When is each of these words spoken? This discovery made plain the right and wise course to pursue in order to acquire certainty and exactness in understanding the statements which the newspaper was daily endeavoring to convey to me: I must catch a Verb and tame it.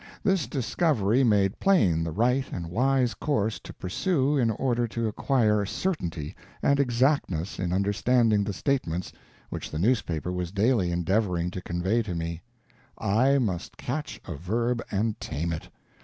This 0.23 0.47
discovery 0.47 1.23
made 1.23 1.59
plain 1.59 2.03
the 2.03 2.11
right 2.11 2.51
and 2.51 2.71
wise 2.71 3.13
course 3.13 3.59
to 3.59 3.71
pursue 3.71 4.35
in 4.35 4.49
order 4.49 4.87
to 4.87 5.07
acquire 5.07 5.63
certainty 5.63 6.35
and 6.63 6.79
exactness 6.79 7.59
in 7.59 7.71
understanding 7.71 8.43
the 8.43 8.51
statements 8.51 9.13
which 9.51 9.69
the 9.69 9.77
newspaper 9.77 10.31
was 10.33 10.51
daily 10.51 10.91
endeavoring 10.91 11.51
to 11.51 11.61
convey 11.61 12.01
to 12.01 12.15
me: 12.15 12.41
I 12.97 13.37
must 13.37 13.77
catch 13.77 14.19
a 14.25 14.33
Verb 14.33 14.81
and 14.89 15.19
tame 15.19 15.53
it. 15.53 15.69